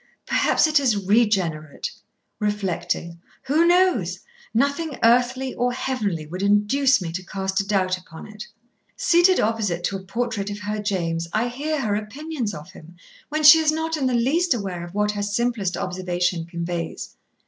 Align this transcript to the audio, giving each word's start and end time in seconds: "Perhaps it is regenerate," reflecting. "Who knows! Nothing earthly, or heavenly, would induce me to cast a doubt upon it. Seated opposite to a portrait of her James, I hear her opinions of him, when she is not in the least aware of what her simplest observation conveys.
"Perhaps 0.25 0.65
it 0.65 0.79
is 0.79 0.97
regenerate," 0.97 1.91
reflecting. 2.39 3.21
"Who 3.43 3.67
knows! 3.67 4.21
Nothing 4.51 4.97
earthly, 5.03 5.53
or 5.53 5.71
heavenly, 5.73 6.25
would 6.25 6.41
induce 6.41 7.03
me 7.03 7.11
to 7.11 7.23
cast 7.23 7.59
a 7.61 7.67
doubt 7.67 7.99
upon 7.99 8.25
it. 8.25 8.47
Seated 8.97 9.39
opposite 9.39 9.83
to 9.83 9.95
a 9.97 10.01
portrait 10.03 10.49
of 10.49 10.57
her 10.61 10.79
James, 10.81 11.27
I 11.33 11.49
hear 11.49 11.79
her 11.81 11.93
opinions 11.93 12.51
of 12.55 12.71
him, 12.71 12.95
when 13.29 13.43
she 13.43 13.59
is 13.59 13.71
not 13.71 13.95
in 13.95 14.07
the 14.07 14.15
least 14.15 14.55
aware 14.55 14.83
of 14.83 14.95
what 14.95 15.11
her 15.11 15.21
simplest 15.21 15.77
observation 15.77 16.47
conveys. 16.47 17.15